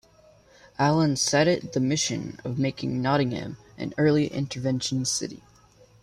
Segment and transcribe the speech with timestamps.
[0.79, 5.43] Allen set it the mission of making Nottingham an "Early Intervention City".